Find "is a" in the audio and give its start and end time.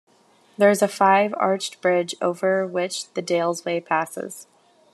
0.71-0.87